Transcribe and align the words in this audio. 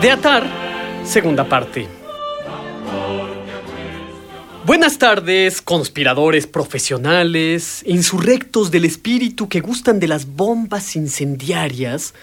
De 0.00 0.12
Atar, 0.12 0.44
segunda 1.04 1.48
parte. 1.48 1.88
Buenas 4.64 4.96
tardes, 4.96 5.60
conspiradores 5.60 6.46
profesionales, 6.46 7.82
insurrectos 7.84 8.70
del 8.70 8.84
espíritu 8.84 9.48
que 9.48 9.58
gustan 9.58 9.98
de 9.98 10.06
las 10.06 10.24
bombas 10.24 10.94
incendiarias 10.94 12.14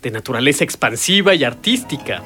de 0.00 0.10
naturaleza 0.10 0.64
expansiva 0.64 1.34
y 1.34 1.44
artística. 1.44 2.22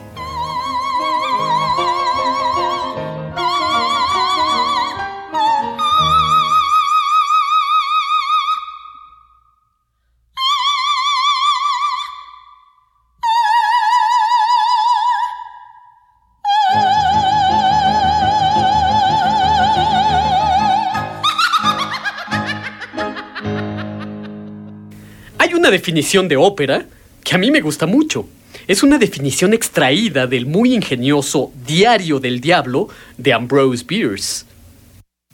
Definición 25.86 26.26
de 26.26 26.36
ópera 26.36 26.84
que 27.22 27.36
a 27.36 27.38
mí 27.38 27.52
me 27.52 27.60
gusta 27.60 27.86
mucho. 27.86 28.28
Es 28.66 28.82
una 28.82 28.98
definición 28.98 29.54
extraída 29.54 30.26
del 30.26 30.44
muy 30.44 30.74
ingenioso 30.74 31.52
Diario 31.64 32.18
del 32.18 32.40
Diablo 32.40 32.88
de 33.16 33.32
Ambrose 33.32 33.84
Bierce. 33.84 34.46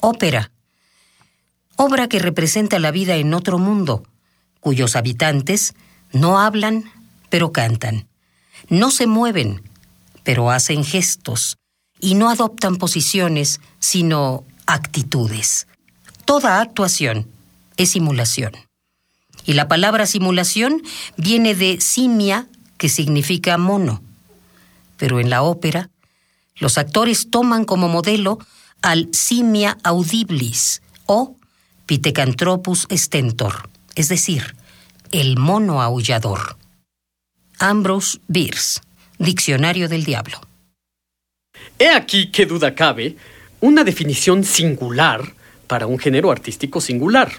Ópera. 0.00 0.52
Obra 1.76 2.06
que 2.06 2.18
representa 2.18 2.78
la 2.78 2.90
vida 2.90 3.16
en 3.16 3.32
otro 3.32 3.58
mundo, 3.58 4.02
cuyos 4.60 4.94
habitantes 4.94 5.72
no 6.12 6.38
hablan, 6.38 6.84
pero 7.30 7.50
cantan. 7.50 8.06
No 8.68 8.90
se 8.90 9.06
mueven, 9.06 9.62
pero 10.22 10.50
hacen 10.50 10.84
gestos. 10.84 11.56
Y 11.98 12.14
no 12.14 12.28
adoptan 12.28 12.76
posiciones, 12.76 13.58
sino 13.78 14.44
actitudes. 14.66 15.66
Toda 16.26 16.60
actuación 16.60 17.26
es 17.78 17.92
simulación. 17.92 18.52
Y 19.44 19.54
la 19.54 19.68
palabra 19.68 20.06
simulación 20.06 20.82
viene 21.16 21.54
de 21.54 21.80
simia, 21.80 22.46
que 22.78 22.88
significa 22.88 23.58
mono. 23.58 24.02
Pero 24.96 25.20
en 25.20 25.30
la 25.30 25.42
ópera, 25.42 25.90
los 26.56 26.78
actores 26.78 27.30
toman 27.30 27.64
como 27.64 27.88
modelo 27.88 28.38
al 28.82 29.08
simia 29.12 29.78
audiblis 29.82 30.82
o 31.06 31.36
Pithecanthropus 31.86 32.86
stentor, 32.90 33.68
es 33.94 34.08
decir, 34.08 34.54
el 35.10 35.36
mono 35.36 35.82
aullador. 35.82 36.56
Ambrose 37.58 38.18
Bierce, 38.28 38.80
Diccionario 39.18 39.88
del 39.88 40.04
Diablo. 40.04 40.40
He 41.78 41.90
aquí, 41.90 42.30
qué 42.30 42.46
duda 42.46 42.74
cabe, 42.74 43.16
una 43.60 43.84
definición 43.84 44.44
singular 44.44 45.34
para 45.66 45.86
un 45.86 45.98
género 45.98 46.30
artístico 46.30 46.80
singular. 46.80 47.32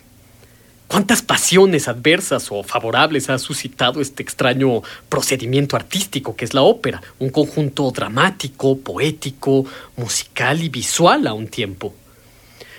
¿Cuántas 0.93 1.23
pasiones 1.23 1.87
adversas 1.87 2.49
o 2.51 2.61
favorables 2.61 3.27
ha 3.31 3.39
suscitado 3.39 3.99
este 3.99 4.21
extraño 4.21 4.83
procedimiento 5.09 5.75
artístico 5.75 6.35
que 6.35 6.45
es 6.45 6.53
la 6.53 6.61
ópera? 6.61 7.01
Un 7.17 7.31
conjunto 7.31 7.89
dramático, 7.89 8.77
poético, 8.77 9.65
musical 9.97 10.61
y 10.61 10.69
visual 10.69 11.25
a 11.25 11.33
un 11.33 11.47
tiempo. 11.47 11.95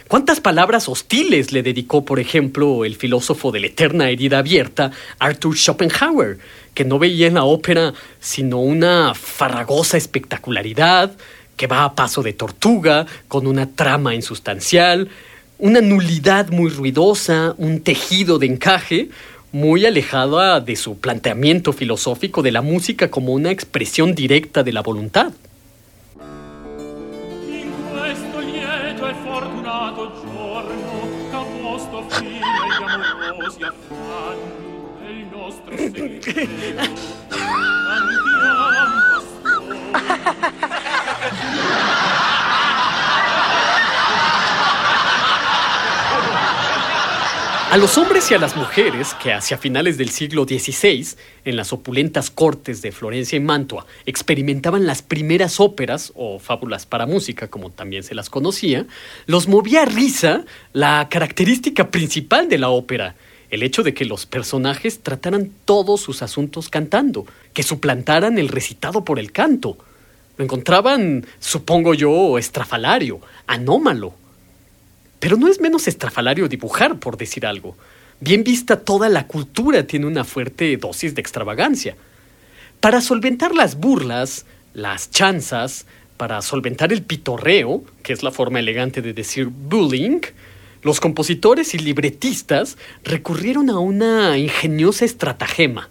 ¿Cuántas 0.07 0.41
palabras 0.41 0.89
hostiles 0.89 1.51
le 1.51 1.65
dedicó, 1.65 2.05
por 2.05 2.21
ejemplo, 2.21 2.85
el 2.85 2.95
filósofo 2.95 3.51
de 3.51 3.59
la 3.59 3.67
eterna 3.67 4.09
herida 4.09 4.39
abierta, 4.39 4.93
Arthur 5.19 5.57
Schopenhauer, 5.57 6.39
que 6.73 6.85
no 6.85 7.01
veía 7.01 7.27
en 7.27 7.35
la 7.35 7.43
ópera 7.43 7.95
sino 8.21 8.61
una 8.61 9.15
farragosa 9.15 9.97
espectacularidad 9.97 11.17
que 11.57 11.67
va 11.67 11.83
a 11.83 11.97
paso 11.97 12.23
de 12.23 12.33
tortuga, 12.33 13.07
con 13.27 13.49
una 13.49 13.71
trama 13.71 14.15
insustancial, 14.15 15.09
una 15.59 15.81
nulidad 15.81 16.49
muy 16.51 16.71
ruidosa, 16.71 17.55
un 17.59 17.81
tejido 17.81 18.39
de 18.39 18.47
encaje 18.47 19.09
muy 19.53 19.87
alejada 19.87 20.61
de 20.61 20.75
su 20.75 20.99
planteamiento 20.99 21.73
filosófico 21.73 22.43
de 22.43 22.51
la 22.51 22.61
música 22.61 23.11
como 23.11 23.33
una 23.33 23.51
expresión 23.51 24.15
directa 24.15 24.63
de 24.63 24.73
la 24.73 24.83
voluntad. 24.83 25.33
A 47.75 47.77
los 47.77 47.99
hombres 47.99 48.31
y 48.31 48.35
a 48.35 48.39
las 48.39 48.57
mujeres 48.57 49.15
que 49.21 49.33
hacia 49.33 49.59
finales 49.59 49.99
del 49.99 50.11
siglo 50.11 50.45
XVI, 50.45 51.17
en 51.45 51.57
las 51.57 51.73
opulentas 51.73 52.31
cortes 52.31 52.83
de 52.83 52.93
Florencia 52.93 53.35
y 53.35 53.41
Mantua, 53.41 53.85
experimentaban 54.07 54.87
las 54.87 55.03
primeras 55.03 55.59
óperas 55.59 56.13
o 56.15 56.39
fábulas 56.39 56.87
para 56.87 57.05
música, 57.05 57.49
como 57.49 57.71
también 57.71 58.05
se 58.05 58.15
las 58.15 58.31
conocía, 58.31 58.87
los 59.27 59.49
movía 59.49 59.83
a 59.83 59.87
risa 59.87 60.45
la 60.73 61.09
característica 61.11 61.91
principal 61.91 62.49
de 62.49 62.59
la 62.59 62.69
ópera, 62.69 63.17
el 63.51 63.65
hecho 63.65 63.83
de 63.83 63.93
que 63.93 64.05
los 64.05 64.25
personajes 64.25 65.01
trataran 65.01 65.51
todos 65.65 66.01
sus 66.01 66.23
asuntos 66.23 66.69
cantando, 66.69 67.27
que 67.55 67.65
suplantaran 67.65 68.39
el 68.39 68.51
recitado 68.51 69.05
por 69.05 69.19
el 69.19 69.33
canto. 69.33 69.79
Lo 70.37 70.45
encontraban, 70.45 71.27
supongo 71.41 71.95
yo, 71.95 72.39
estrafalario, 72.39 73.21
anómalo. 73.49 74.15
Pero 75.25 75.39
no 75.39 75.49
es 75.49 75.59
menos 75.59 75.89
estrafalario 75.89 76.49
dibujar, 76.49 76.99
por 76.99 77.17
decir 77.17 77.47
algo. 77.47 77.79
Bien 78.21 78.45
vista 78.45 78.81
toda 78.81 79.09
la 79.09 79.27
cultura 79.27 79.87
tiene 79.87 80.05
una 80.05 80.23
fuerte 80.23 80.77
dosis 80.77 81.15
de 81.15 81.23
extravagancia. 81.23 81.97
Para 82.81 83.01
solventar 83.01 83.55
las 83.55 83.77
burlas, 83.77 84.45
las 84.75 85.11
chanzas, 85.11 85.87
para 86.19 86.43
solventar 86.43 86.93
el 86.93 87.03
pitorreo, 87.03 87.83
que 88.03 88.13
es 88.13 88.23
la 88.23 88.33
forma 88.33 88.59
elegante 88.59 89.01
de 89.01 89.15
decir 89.15 89.47
bullying, 89.47 90.21
los 90.83 91.01
compositores 91.01 91.73
y 91.73 91.79
libretistas 91.79 92.77
recurrieron 93.03 93.71
a 93.71 93.79
una 93.79 94.37
ingeniosa 94.37 95.07
estratagema, 95.07 95.89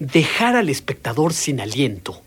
dejar 0.00 0.56
al 0.56 0.68
espectador 0.68 1.32
sin 1.32 1.60
aliento. 1.60 2.20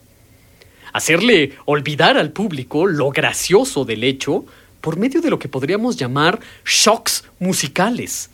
Hacerle 0.93 1.57
olvidar 1.65 2.17
al 2.17 2.31
público 2.31 2.87
lo 2.87 3.09
gracioso 3.09 3.83
del 3.83 4.05
hecho 4.05 4.45
por 4.87 4.95
medio 4.95 5.19
de 5.19 5.29
lo 5.29 5.37
que 5.37 5.49
podríamos 5.49 5.97
llamar 5.97 6.39
shocks 6.65 7.25
musicales. 7.39 8.29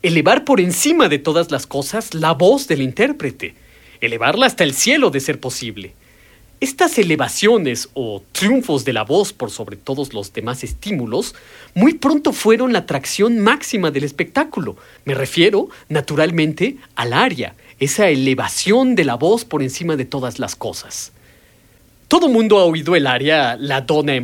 Elevar 0.00 0.46
por 0.46 0.58
encima 0.58 1.10
de 1.10 1.18
todas 1.18 1.50
las 1.50 1.66
cosas 1.66 2.14
la 2.14 2.32
voz 2.32 2.66
del 2.68 2.80
intérprete, 2.80 3.54
elevarla 4.00 4.46
hasta 4.46 4.64
el 4.64 4.72
cielo 4.72 5.10
de 5.10 5.20
ser 5.20 5.38
posible. 5.40 5.92
Estas 6.58 6.96
elevaciones 6.98 7.90
o 7.92 8.22
triunfos 8.32 8.86
de 8.86 8.94
la 8.94 9.04
voz 9.04 9.34
por 9.34 9.50
sobre 9.50 9.76
todos 9.76 10.14
los 10.14 10.32
demás 10.32 10.64
estímulos 10.64 11.34
muy 11.74 11.92
pronto 11.92 12.32
fueron 12.32 12.72
la 12.72 12.78
atracción 12.78 13.38
máxima 13.38 13.90
del 13.90 14.04
espectáculo. 14.04 14.78
Me 15.04 15.12
refiero, 15.12 15.68
naturalmente, 15.90 16.78
al 16.94 17.12
aria, 17.12 17.54
esa 17.78 18.08
elevación 18.08 18.94
de 18.94 19.04
la 19.04 19.16
voz 19.16 19.44
por 19.44 19.62
encima 19.62 19.96
de 19.96 20.06
todas 20.06 20.38
las 20.38 20.56
cosas. 20.56 21.12
Todo 22.08 22.30
mundo 22.30 22.58
ha 22.58 22.64
oído 22.64 22.96
el 22.96 23.06
aria 23.06 23.54
La 23.56 23.82
Donna 23.82 24.14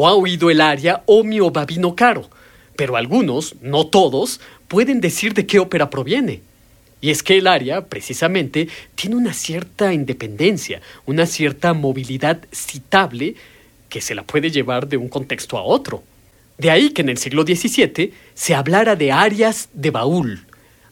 o 0.00 0.06
ha 0.06 0.14
oído 0.14 0.48
el 0.48 0.60
aria 0.60 1.02
O 1.06 1.24
mio 1.24 1.50
babino 1.50 1.96
caro, 1.96 2.30
pero 2.76 2.96
algunos, 2.96 3.56
no 3.60 3.88
todos, 3.88 4.40
pueden 4.68 5.00
decir 5.00 5.34
de 5.34 5.44
qué 5.44 5.58
ópera 5.58 5.90
proviene. 5.90 6.40
Y 7.00 7.10
es 7.10 7.24
que 7.24 7.38
el 7.38 7.48
aria, 7.48 7.86
precisamente, 7.86 8.68
tiene 8.94 9.16
una 9.16 9.32
cierta 9.32 9.92
independencia, 9.92 10.80
una 11.04 11.26
cierta 11.26 11.74
movilidad 11.74 12.38
citable 12.52 13.34
que 13.88 14.00
se 14.00 14.14
la 14.14 14.22
puede 14.22 14.52
llevar 14.52 14.86
de 14.86 14.98
un 14.98 15.08
contexto 15.08 15.58
a 15.58 15.64
otro. 15.64 16.04
De 16.58 16.70
ahí 16.70 16.90
que 16.90 17.02
en 17.02 17.08
el 17.08 17.18
siglo 17.18 17.42
XVII 17.42 18.12
se 18.34 18.54
hablara 18.54 18.94
de 18.94 19.10
arias 19.10 19.68
de 19.72 19.90
baúl, 19.90 20.46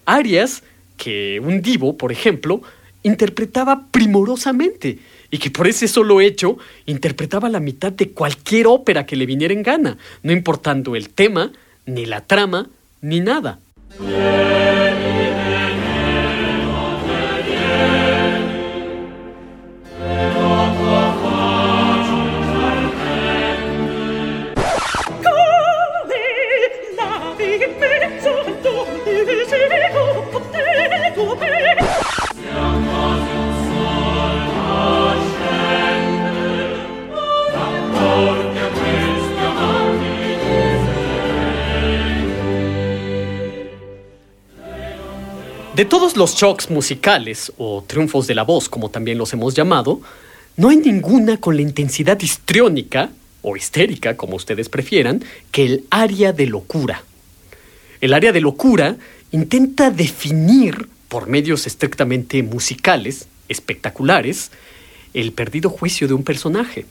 arias 0.05 0.65
que 0.97 1.41
un 1.41 1.63
divo, 1.63 1.97
por 1.97 2.11
ejemplo, 2.11 2.61
interpretaba 3.05 3.87
primorosamente 3.93 4.99
y 5.37 5.39
que 5.39 5.51
por 5.51 5.69
ese 5.69 5.87
solo 5.87 6.23
hecho 6.23 6.57
interpretaba 6.87 7.51
la 7.51 7.61
mitad 7.61 7.93
de 7.93 8.09
cualquier 8.09 8.69
ópera 8.69 9.05
que 9.05 9.17
le 9.17 9.27
viniera 9.27 9.53
en 9.53 9.63
gana, 9.63 9.99
no 10.23 10.33
importando 10.33 10.97
el 10.97 11.11
tema, 11.11 11.53
ni 11.85 12.07
la 12.07 12.23
trama, 12.23 12.71
ni 13.03 13.21
nada. 13.21 13.59
De 45.77 45.85
todos 45.85 46.17
los 46.17 46.35
shocks 46.37 46.71
musicales, 46.71 47.53
o 47.59 47.85
triunfos 47.87 48.27
de 48.27 48.35
la 48.35 48.45
voz, 48.45 48.67
como 48.67 48.89
también 48.89 49.19
los 49.19 49.35
hemos 49.35 49.53
llamado, 49.53 50.01
no 50.57 50.71
hay 50.71 50.79
ninguna 50.79 51.37
con 51.37 51.55
la 51.55 51.61
intensidad 51.61 52.19
histriónica, 52.19 53.11
o 53.43 53.59
histérica, 53.59 54.17
como 54.17 54.37
ustedes 54.37 54.71
prefieran, 54.71 55.23
que 55.53 55.67
el 55.67 55.85
área 55.91 56.33
de 56.33 56.47
locura. 56.47 57.05
El 58.01 58.15
área 58.15 58.33
de 58.33 58.41
locura 58.41 58.97
intenta 59.33 59.91
definir, 59.91 60.89
por 61.11 61.27
medios 61.27 61.67
estrictamente 61.67 62.43
musicales, 62.43 63.29
espectaculares, 63.51 64.53
el 65.13 65.33
perdido 65.33 65.69
juicio 65.69 66.09
de 66.09 66.15
un 66.15 66.23
personaje. 66.23 66.87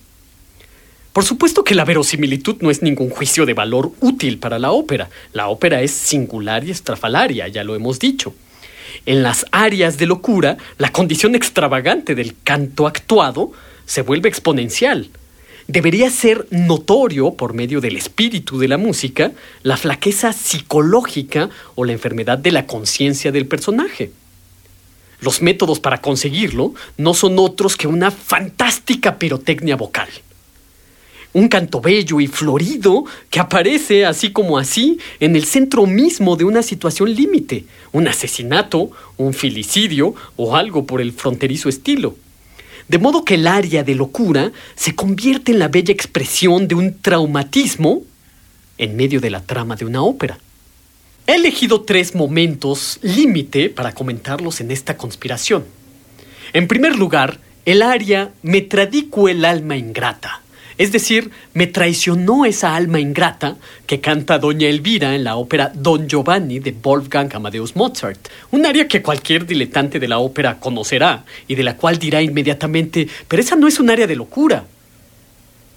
Por 1.11 1.25
supuesto 1.25 1.63
que 1.63 1.73
la 1.73 1.85
verosimilitud 1.85 2.57
no 2.59 2.69
es 2.69 2.83
ningún 2.83 3.09
juicio 3.09 3.47
de 3.47 3.55
valor 3.55 3.93
útil 4.01 4.37
para 4.37 4.59
la 4.59 4.69
ópera. 4.69 5.09
La 5.33 5.47
ópera 5.47 5.81
es 5.81 5.89
singular 5.89 6.63
y 6.63 6.69
estrafalaria, 6.69 7.47
ya 7.47 7.63
lo 7.63 7.73
hemos 7.73 7.97
dicho. 7.97 8.35
En 9.05 9.23
las 9.23 9.45
áreas 9.51 9.97
de 9.97 10.05
locura, 10.05 10.57
la 10.77 10.91
condición 10.91 11.35
extravagante 11.35 12.15
del 12.15 12.35
canto 12.43 12.87
actuado 12.87 13.51
se 13.85 14.01
vuelve 14.01 14.29
exponencial. 14.29 15.09
Debería 15.67 16.09
ser 16.09 16.47
notorio, 16.51 17.33
por 17.33 17.53
medio 17.53 17.81
del 17.81 17.97
espíritu 17.97 18.59
de 18.59 18.67
la 18.67 18.77
música, 18.77 19.31
la 19.63 19.77
flaqueza 19.77 20.31
psicológica 20.31 21.49
o 21.73 21.85
la 21.85 21.93
enfermedad 21.93 22.37
de 22.37 22.51
la 22.51 22.67
conciencia 22.67 23.31
del 23.31 23.47
personaje. 23.47 24.11
Los 25.21 25.41
métodos 25.41 25.79
para 25.79 26.01
conseguirlo 26.01 26.73
no 26.97 27.13
son 27.13 27.39
otros 27.39 27.77
que 27.77 27.87
una 27.87 28.11
fantástica 28.11 29.17
pirotecnia 29.17 29.75
vocal 29.75 30.09
un 31.35 31.49
canto 31.49 31.81
bello 31.81 32.21
y 32.21 32.27
florido 32.27 33.03
que 33.29 33.41
aparece 33.41 34.05
así 34.05 34.31
como 34.31 34.57
así 34.57 34.99
en 35.19 35.35
el 35.35 35.43
centro 35.43 35.85
mismo 35.85 36.37
de 36.37 36.45
una 36.45 36.63
situación 36.63 37.13
límite, 37.13 37.65
un 37.91 38.07
asesinato, 38.07 38.89
un 39.17 39.33
filicidio 39.33 40.15
o 40.37 40.55
algo 40.55 40.85
por 40.85 41.01
el 41.01 41.11
fronterizo 41.11 41.67
estilo. 41.67 42.15
De 42.87 42.99
modo 42.99 43.25
que 43.25 43.33
el 43.33 43.47
área 43.47 43.83
de 43.83 43.95
locura 43.95 44.53
se 44.75 44.95
convierte 44.95 45.51
en 45.51 45.59
la 45.59 45.67
bella 45.67 45.91
expresión 45.91 46.69
de 46.69 46.75
un 46.75 47.01
traumatismo 47.01 48.03
en 48.77 48.95
medio 48.95 49.19
de 49.19 49.29
la 49.29 49.41
trama 49.41 49.75
de 49.75 49.83
una 49.83 50.03
ópera. 50.03 50.39
He 51.27 51.35
elegido 51.35 51.81
tres 51.81 52.15
momentos 52.15 52.97
límite 53.01 53.69
para 53.69 53.93
comentarlos 53.93 54.61
en 54.61 54.71
esta 54.71 54.95
conspiración. 54.95 55.65
En 56.53 56.69
primer 56.69 56.95
lugar, 56.95 57.41
el 57.65 57.81
área 57.81 58.31
Me 58.41 58.61
tradico 58.61 59.27
el 59.27 59.43
alma 59.43 59.75
ingrata 59.75 60.44
es 60.77 60.91
decir, 60.91 61.31
me 61.53 61.67
traicionó 61.67 62.45
esa 62.45 62.75
alma 62.75 62.99
ingrata 62.99 63.55
que 63.87 64.01
canta 64.01 64.39
Doña 64.39 64.67
Elvira 64.67 65.15
en 65.15 65.23
la 65.23 65.37
ópera 65.37 65.71
Don 65.73 66.07
Giovanni 66.07 66.59
de 66.59 66.71
Wolfgang 66.71 67.33
Amadeus 67.33 67.75
Mozart, 67.75 68.27
un 68.51 68.65
área 68.65 68.87
que 68.87 69.01
cualquier 69.01 69.45
diletante 69.45 69.99
de 69.99 70.07
la 70.07 70.19
ópera 70.19 70.59
conocerá 70.59 71.23
y 71.47 71.55
de 71.55 71.63
la 71.63 71.77
cual 71.77 71.97
dirá 71.97 72.21
inmediatamente, 72.21 73.07
pero 73.27 73.41
esa 73.41 73.55
no 73.55 73.67
es 73.67 73.79
un 73.79 73.89
área 73.89 74.07
de 74.07 74.15
locura. 74.15 74.65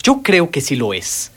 Yo 0.03 0.23
creo 0.23 0.51
que 0.51 0.61
sí 0.61 0.77
lo 0.77 0.95
es. 0.95 1.31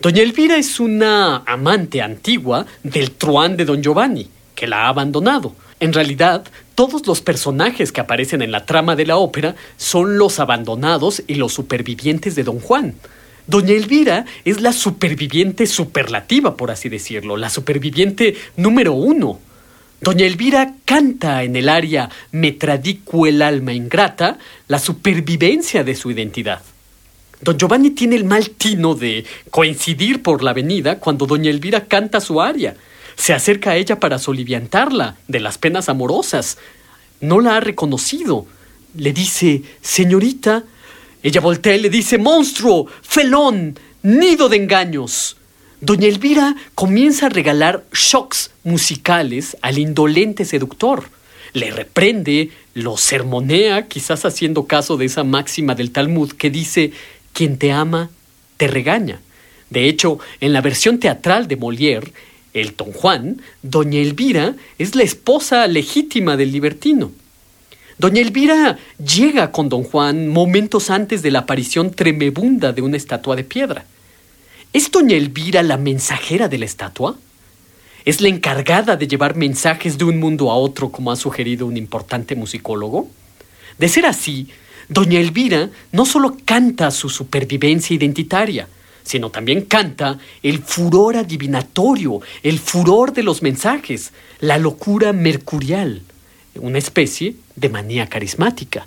Doña 0.00 0.22
Elvira 0.22 0.56
es 0.56 0.78
una 0.78 1.38
amante 1.38 2.00
antigua 2.02 2.66
del 2.84 3.10
truán 3.12 3.56
de 3.56 3.64
Don 3.64 3.82
Giovanni, 3.82 4.28
que 4.54 4.66
la 4.66 4.84
ha 4.84 4.88
abandonado 4.88 5.54
en 5.80 5.92
realidad, 5.92 6.44
todos 6.78 7.08
los 7.08 7.20
personajes 7.20 7.90
que 7.90 8.00
aparecen 8.00 8.40
en 8.40 8.52
la 8.52 8.64
trama 8.64 8.94
de 8.94 9.04
la 9.04 9.16
ópera 9.16 9.56
son 9.76 10.16
los 10.16 10.38
abandonados 10.38 11.24
y 11.26 11.34
los 11.34 11.52
supervivientes 11.52 12.36
de 12.36 12.44
Don 12.44 12.60
Juan. 12.60 12.94
Doña 13.48 13.72
Elvira 13.72 14.26
es 14.44 14.60
la 14.60 14.72
superviviente 14.72 15.66
superlativa, 15.66 16.56
por 16.56 16.70
así 16.70 16.88
decirlo, 16.88 17.36
la 17.36 17.50
superviviente 17.50 18.36
número 18.56 18.92
uno. 18.92 19.40
Doña 20.00 20.24
Elvira 20.24 20.76
canta 20.84 21.42
en 21.42 21.56
el 21.56 21.68
aria 21.68 22.10
Me 22.30 22.52
tradico 22.52 23.26
el 23.26 23.42
alma 23.42 23.72
ingrata 23.72 24.38
la 24.68 24.78
supervivencia 24.78 25.82
de 25.82 25.96
su 25.96 26.12
identidad. 26.12 26.62
Don 27.40 27.58
Giovanni 27.58 27.90
tiene 27.90 28.14
el 28.14 28.24
mal 28.24 28.50
tino 28.50 28.94
de 28.94 29.24
coincidir 29.50 30.22
por 30.22 30.44
la 30.44 30.52
avenida 30.52 31.00
cuando 31.00 31.26
Doña 31.26 31.50
Elvira 31.50 31.86
canta 31.86 32.20
su 32.20 32.40
aria 32.40 32.76
se 33.18 33.34
acerca 33.34 33.72
a 33.72 33.76
ella 33.76 33.98
para 33.98 34.18
soliviantarla 34.18 35.16
de 35.26 35.40
las 35.40 35.58
penas 35.58 35.88
amorosas. 35.88 36.56
No 37.20 37.40
la 37.40 37.56
ha 37.56 37.60
reconocido. 37.60 38.46
Le 38.94 39.12
dice, 39.12 39.62
señorita. 39.82 40.62
Ella 41.24 41.40
voltea 41.40 41.74
y 41.74 41.80
le 41.80 41.90
dice, 41.90 42.16
monstruo, 42.16 42.86
felón, 43.02 43.76
nido 44.02 44.48
de 44.48 44.56
engaños. 44.56 45.36
Doña 45.80 46.06
Elvira 46.06 46.54
comienza 46.76 47.26
a 47.26 47.28
regalar 47.28 47.84
shocks 47.92 48.52
musicales 48.62 49.56
al 49.62 49.78
indolente 49.78 50.44
seductor. 50.44 51.10
Le 51.54 51.72
reprende, 51.72 52.52
lo 52.74 52.96
sermonea, 52.96 53.88
quizás 53.88 54.24
haciendo 54.24 54.66
caso 54.66 54.96
de 54.96 55.06
esa 55.06 55.24
máxima 55.24 55.74
del 55.74 55.90
Talmud 55.90 56.32
que 56.32 56.50
dice, 56.50 56.92
quien 57.32 57.58
te 57.58 57.72
ama, 57.72 58.10
te 58.58 58.68
regaña. 58.68 59.20
De 59.70 59.88
hecho, 59.88 60.20
en 60.40 60.52
la 60.52 60.60
versión 60.60 60.98
teatral 61.00 61.48
de 61.48 61.58
Molière, 61.58 62.12
el 62.60 62.76
don 62.76 62.92
Juan, 62.92 63.40
doña 63.62 64.00
Elvira 64.00 64.54
es 64.78 64.94
la 64.94 65.02
esposa 65.02 65.66
legítima 65.66 66.36
del 66.36 66.52
libertino. 66.52 67.12
Doña 67.98 68.20
Elvira 68.20 68.78
llega 68.98 69.50
con 69.50 69.68
don 69.68 69.82
Juan 69.82 70.28
momentos 70.28 70.90
antes 70.90 71.22
de 71.22 71.30
la 71.30 71.40
aparición 71.40 71.90
tremebunda 71.90 72.72
de 72.72 72.82
una 72.82 72.96
estatua 72.96 73.34
de 73.34 73.44
piedra. 73.44 73.84
¿Es 74.72 74.90
doña 74.90 75.16
Elvira 75.16 75.62
la 75.62 75.76
mensajera 75.76 76.48
de 76.48 76.58
la 76.58 76.64
estatua? 76.64 77.16
¿Es 78.04 78.20
la 78.20 78.28
encargada 78.28 78.96
de 78.96 79.08
llevar 79.08 79.34
mensajes 79.34 79.98
de 79.98 80.04
un 80.04 80.20
mundo 80.20 80.50
a 80.50 80.54
otro, 80.54 80.90
como 80.90 81.10
ha 81.10 81.16
sugerido 81.16 81.66
un 81.66 81.76
importante 81.76 82.36
musicólogo? 82.36 83.08
De 83.78 83.88
ser 83.88 84.06
así, 84.06 84.48
doña 84.88 85.18
Elvira 85.18 85.70
no 85.90 86.06
solo 86.06 86.36
canta 86.44 86.90
su 86.90 87.08
supervivencia 87.08 87.94
identitaria, 87.94 88.68
sino 89.08 89.30
también 89.30 89.62
canta 89.62 90.18
el 90.42 90.58
furor 90.58 91.16
adivinatorio, 91.16 92.20
el 92.42 92.58
furor 92.58 93.14
de 93.14 93.22
los 93.22 93.40
mensajes, 93.40 94.12
la 94.40 94.58
locura 94.58 95.14
mercurial, 95.14 96.02
una 96.56 96.76
especie 96.76 97.36
de 97.56 97.70
manía 97.70 98.06
carismática. 98.06 98.86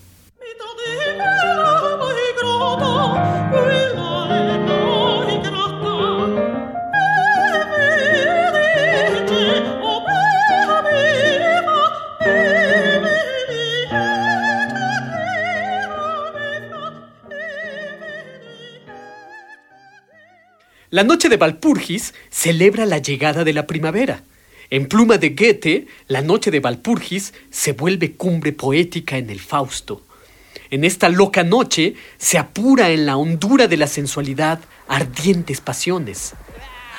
La 20.94 21.06
noche 21.06 21.30
de 21.30 21.38
Valpurgis 21.38 22.14
celebra 22.30 22.86
la 22.86 22.98
llegada 22.98 23.46
de 23.46 23.54
la 23.54 23.66
primavera. 23.66 24.24
En 24.70 24.88
pluma 24.90 25.18
de 25.18 25.30
Goethe, 25.30 25.88
la 26.10 26.22
noche 26.22 26.52
de 26.52 26.60
Valpurgis 26.60 27.34
se 27.50 27.72
vuelve 27.72 28.12
cumbre 28.18 28.52
poética 28.52 29.18
en 29.18 29.30
el 29.30 29.40
Fausto. 29.40 30.02
En 30.70 30.84
esta 30.84 31.08
loca 31.08 31.46
noche 31.46 31.96
se 32.18 32.38
apura 32.38 32.90
en 32.90 33.06
la 33.06 33.16
hondura 33.16 33.70
de 33.70 33.78
la 33.78 33.88
sensualidad 33.88 34.60
ardientes 34.90 35.62
pasiones. 35.62 36.34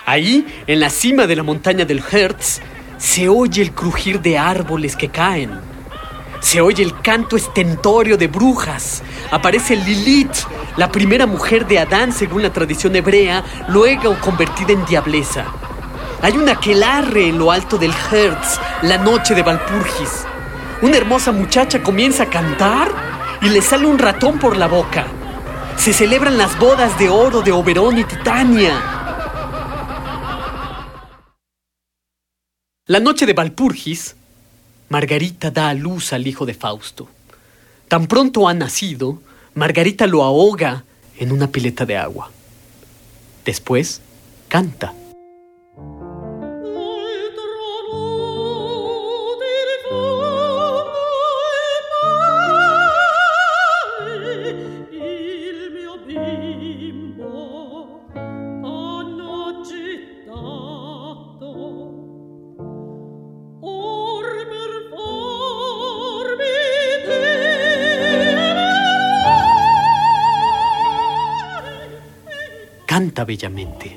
Ahí, 0.06 0.46
en 0.66 0.80
la 0.80 0.88
cima 0.88 1.26
de 1.26 1.37
la 1.37 1.42
montaña 1.42 1.84
del 1.84 2.00
Hertz, 2.11 2.62
se 2.96 3.28
oye 3.28 3.61
el 3.61 3.72
crujir 3.72 4.22
de 4.22 4.38
árboles 4.38 4.96
que 4.96 5.11
caen. 5.11 5.50
Se 6.42 6.61
oye 6.61 6.82
el 6.82 7.00
canto 7.00 7.37
estentorio 7.37 8.18
de 8.18 8.26
brujas. 8.26 9.02
Aparece 9.30 9.76
Lilith, 9.76 10.44
la 10.76 10.90
primera 10.92 11.25
mujer 11.25 11.66
de 11.66 11.78
Adán 11.78 12.12
según 12.12 12.42
la 12.42 12.52
tradición 12.52 12.94
hebrea, 12.94 13.42
luego 13.68 14.18
convertida 14.20 14.72
en 14.72 14.84
diableza. 14.84 15.46
Hay 16.20 16.37
un 16.37 16.49
aquelarre 16.49 17.28
en 17.28 17.38
lo 17.38 17.50
alto 17.50 17.78
del 17.78 17.92
Hertz, 17.92 18.61
la 18.82 18.99
noche 18.99 19.34
de 19.34 19.42
Valpurgis. 19.42 20.26
una 20.82 20.96
hermosa 20.96 21.30
muchacha 21.30 21.82
comienza 21.82 22.25
a 22.25 22.30
cantar 22.30 22.90
y 23.40 23.49
le 23.49 23.62
sale 23.62 23.87
un 23.87 23.99
ratón 23.99 24.38
por 24.38 24.56
la 24.56 24.66
boca. 24.66 25.06
Se 25.76 25.92
celebran 25.92 26.37
las 26.37 26.58
bodas 26.58 26.99
de 26.99 27.08
oro 27.08 27.40
de 27.40 27.52
Oberón 27.52 27.99
y 27.99 28.04
Titania. 28.04 28.75
La 32.87 32.99
noche 33.00 33.26
de 33.26 33.32
Valpurgis, 33.32 34.16
Margarita 34.92 35.50
da 35.50 35.70
a 35.70 35.75
luz 35.75 36.12
al 36.12 36.26
hijo 36.26 36.44
de 36.44 36.52
Fausto. 36.52 37.08
Tan 37.88 38.06
pronto 38.06 38.46
ha 38.46 38.52
nacido, 38.52 39.22
Margarita 39.54 40.06
lo 40.06 40.22
ahoga 40.22 40.84
en 41.16 41.32
una 41.32 41.46
pileta 41.46 41.87
de 41.87 41.96
agua. 41.96 42.30
Después, 43.42 44.02
canta. 44.49 44.92
Canta 73.02 73.25
bellamente. 73.25 73.97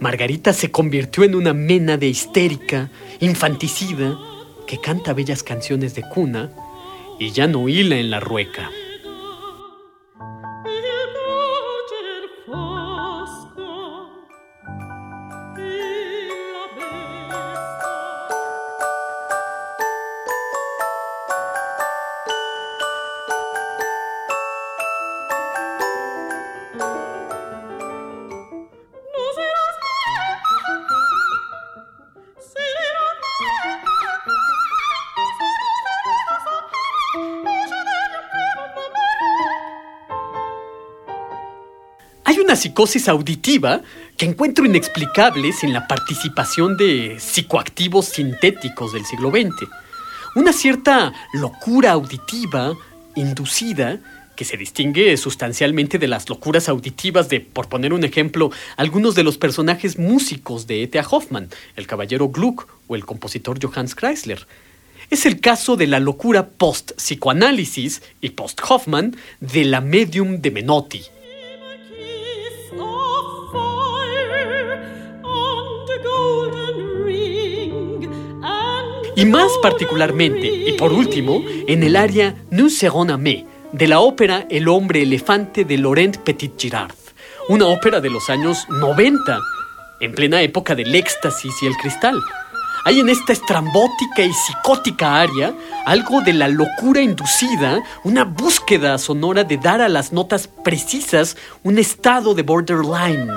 Margarita 0.00 0.52
se 0.52 0.72
convirtió 0.72 1.22
en 1.22 1.36
una 1.36 1.54
mena 1.54 1.96
de 1.96 2.08
histérica, 2.08 2.90
infanticida, 3.20 4.18
que 4.66 4.80
canta 4.80 5.12
bellas 5.12 5.44
canciones 5.44 5.94
de 5.94 6.02
cuna 6.02 6.50
y 7.20 7.30
ya 7.30 7.46
no 7.46 7.68
hila 7.68 7.96
en 7.96 8.10
la 8.10 8.18
rueca. 8.18 8.70
Psicosis 42.58 43.08
auditiva 43.08 43.80
que 44.16 44.26
encuentro 44.26 44.66
inexplicable 44.66 45.52
sin 45.52 45.72
la 45.72 45.86
participación 45.88 46.76
de 46.76 47.16
psicoactivos 47.18 48.06
sintéticos 48.06 48.92
del 48.92 49.06
siglo 49.06 49.30
XX. 49.30 49.70
Una 50.34 50.52
cierta 50.52 51.12
locura 51.32 51.92
auditiva 51.92 52.74
inducida 53.16 54.00
que 54.36 54.44
se 54.44 54.56
distingue 54.56 55.16
sustancialmente 55.16 55.98
de 55.98 56.06
las 56.06 56.28
locuras 56.28 56.68
auditivas 56.68 57.28
de, 57.28 57.40
por 57.40 57.68
poner 57.68 57.92
un 57.92 58.04
ejemplo, 58.04 58.52
algunos 58.76 59.14
de 59.14 59.24
los 59.24 59.38
personajes 59.38 59.98
músicos 59.98 60.66
de 60.66 60.84
E.T.A. 60.84 61.06
Hoffman, 61.10 61.48
el 61.74 61.86
caballero 61.86 62.28
Gluck 62.28 62.68
o 62.86 62.94
el 62.94 63.04
compositor 63.04 63.58
Johannes 63.60 63.94
Kreisler. 63.94 64.46
Es 65.10 65.26
el 65.26 65.40
caso 65.40 65.76
de 65.76 65.86
la 65.86 65.98
locura 65.98 66.50
post-psicoanálisis 66.50 68.02
y 68.20 68.30
post-Hoffman 68.30 69.16
de 69.40 69.64
la 69.64 69.80
medium 69.80 70.40
de 70.40 70.50
Menotti. 70.50 71.02
Y 79.18 79.26
más 79.26 79.50
particularmente, 79.60 80.46
y 80.46 80.76
por 80.78 80.92
último, 80.92 81.42
en 81.66 81.82
el 81.82 81.96
área 81.96 82.36
Nous 82.52 82.78
serons 82.78 83.10
amés, 83.10 83.46
de 83.72 83.88
la 83.88 83.98
ópera 83.98 84.46
El 84.48 84.68
hombre 84.68 85.02
elefante 85.02 85.64
de 85.64 85.76
Laurent 85.76 86.16
Petit-Girard, 86.18 86.94
una 87.48 87.66
ópera 87.66 88.00
de 88.00 88.10
los 88.10 88.30
años 88.30 88.64
90, 88.68 89.40
en 90.02 90.12
plena 90.12 90.40
época 90.40 90.76
del 90.76 90.94
éxtasis 90.94 91.52
y 91.62 91.66
el 91.66 91.76
cristal. 91.78 92.16
Hay 92.84 93.00
en 93.00 93.08
esta 93.08 93.32
estrambótica 93.32 94.22
y 94.22 94.32
psicótica 94.32 95.20
área 95.20 95.52
algo 95.84 96.20
de 96.20 96.34
la 96.34 96.46
locura 96.46 97.00
inducida, 97.00 97.82
una 98.04 98.22
búsqueda 98.22 98.98
sonora 98.98 99.42
de 99.42 99.56
dar 99.56 99.80
a 99.80 99.88
las 99.88 100.12
notas 100.12 100.48
precisas 100.62 101.36
un 101.64 101.78
estado 101.78 102.34
de 102.34 102.42
borderline. 102.42 103.32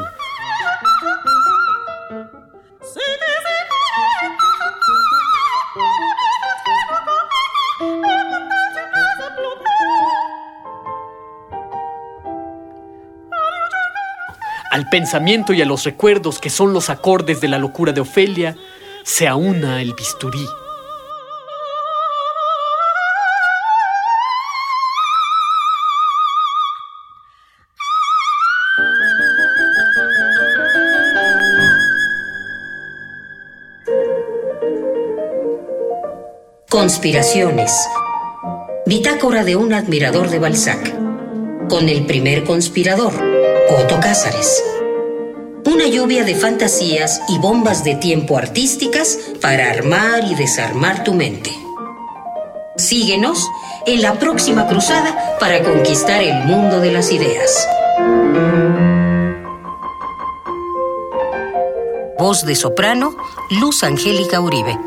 Pensamiento 14.91 15.53
y 15.53 15.61
a 15.63 15.65
los 15.65 15.85
recuerdos 15.85 16.37
que 16.37 16.51
son 16.51 16.73
los 16.73 16.91
acordes 16.91 17.41
de 17.41 17.47
la 17.47 17.57
locura 17.57 17.93
de 17.93 18.01
Ofelia, 18.01 18.55
se 19.03 19.27
aúna 19.27 19.81
el 19.81 19.95
bisturí. 19.95 20.45
Conspiraciones. 36.69 37.87
Bitácora 38.85 39.43
de 39.43 39.55
un 39.55 39.73
admirador 39.73 40.29
de 40.29 40.39
Balzac. 40.39 40.93
Con 41.69 41.89
el 41.89 42.05
primer 42.05 42.43
conspirador, 42.43 43.13
Otto 43.69 43.99
Cázares. 43.99 44.70
Una 45.71 45.87
lluvia 45.87 46.25
de 46.25 46.35
fantasías 46.35 47.21
y 47.29 47.37
bombas 47.37 47.85
de 47.85 47.95
tiempo 47.95 48.37
artísticas 48.37 49.17
para 49.39 49.69
armar 49.69 50.25
y 50.25 50.35
desarmar 50.35 51.05
tu 51.05 51.13
mente. 51.13 51.49
Síguenos 52.75 53.47
en 53.85 54.01
la 54.01 54.19
próxima 54.19 54.67
cruzada 54.67 55.37
para 55.39 55.63
conquistar 55.63 56.21
el 56.21 56.43
mundo 56.43 56.81
de 56.81 56.91
las 56.91 57.09
ideas. 57.13 57.65
Voz 62.19 62.45
de 62.45 62.55
soprano, 62.55 63.15
Luz 63.61 63.81
Angélica 63.83 64.41
Uribe. 64.41 64.77